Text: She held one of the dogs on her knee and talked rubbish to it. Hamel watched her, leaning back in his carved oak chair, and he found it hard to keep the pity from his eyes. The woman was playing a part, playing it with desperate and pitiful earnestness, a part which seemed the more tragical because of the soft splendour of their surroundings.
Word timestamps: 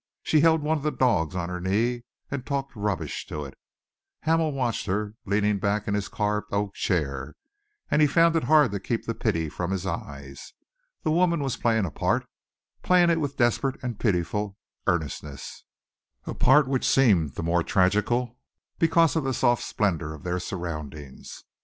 She 0.23 0.39
held 0.39 0.63
one 0.63 0.77
of 0.77 0.83
the 0.83 0.89
dogs 0.91 1.35
on 1.35 1.49
her 1.49 1.61
knee 1.61 2.05
and 2.31 2.43
talked 2.43 2.75
rubbish 2.75 3.27
to 3.27 3.45
it. 3.45 3.53
Hamel 4.23 4.51
watched 4.51 4.87
her, 4.87 5.13
leaning 5.27 5.59
back 5.59 5.87
in 5.87 5.93
his 5.93 6.07
carved 6.07 6.51
oak 6.51 6.73
chair, 6.73 7.35
and 7.91 8.01
he 8.01 8.07
found 8.07 8.35
it 8.35 8.45
hard 8.45 8.71
to 8.71 8.79
keep 8.79 9.05
the 9.05 9.13
pity 9.13 9.47
from 9.47 9.69
his 9.69 9.85
eyes. 9.85 10.53
The 11.03 11.11
woman 11.11 11.39
was 11.43 11.55
playing 11.55 11.85
a 11.85 11.91
part, 11.91 12.25
playing 12.81 13.11
it 13.11 13.19
with 13.19 13.37
desperate 13.37 13.77
and 13.83 13.99
pitiful 13.99 14.57
earnestness, 14.87 15.65
a 16.25 16.33
part 16.33 16.67
which 16.67 16.89
seemed 16.89 17.35
the 17.35 17.43
more 17.43 17.61
tragical 17.61 18.39
because 18.79 19.15
of 19.15 19.23
the 19.23 19.35
soft 19.35 19.61
splendour 19.63 20.15
of 20.15 20.23
their 20.23 20.39
surroundings. 20.39 21.43